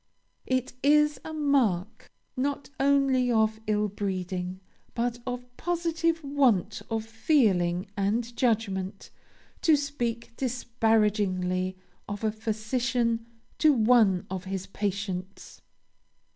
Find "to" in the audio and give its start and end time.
9.61-9.75, 13.59-13.73